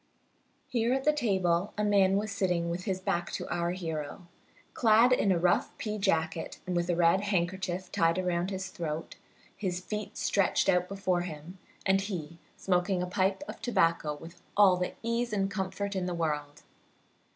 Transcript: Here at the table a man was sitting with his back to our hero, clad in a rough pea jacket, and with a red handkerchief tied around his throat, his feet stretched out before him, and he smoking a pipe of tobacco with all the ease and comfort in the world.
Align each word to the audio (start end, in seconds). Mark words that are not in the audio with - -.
Here 0.67 0.93
at 0.93 1.03
the 1.03 1.13
table 1.13 1.75
a 1.77 1.83
man 1.83 2.17
was 2.17 2.31
sitting 2.31 2.71
with 2.71 2.85
his 2.85 2.99
back 2.99 3.31
to 3.33 3.47
our 3.49 3.69
hero, 3.69 4.25
clad 4.73 5.11
in 5.13 5.31
a 5.31 5.37
rough 5.37 5.77
pea 5.77 5.99
jacket, 5.99 6.59
and 6.65 6.75
with 6.75 6.89
a 6.89 6.95
red 6.95 7.21
handkerchief 7.25 7.91
tied 7.91 8.17
around 8.17 8.49
his 8.49 8.69
throat, 8.69 9.17
his 9.55 9.79
feet 9.79 10.17
stretched 10.17 10.67
out 10.69 10.87
before 10.89 11.21
him, 11.21 11.59
and 11.85 12.01
he 12.01 12.39
smoking 12.57 13.03
a 13.03 13.05
pipe 13.05 13.43
of 13.47 13.61
tobacco 13.61 14.15
with 14.15 14.41
all 14.57 14.75
the 14.75 14.95
ease 15.03 15.31
and 15.31 15.51
comfort 15.51 15.95
in 15.95 16.07
the 16.07 16.15
world. 16.15 16.63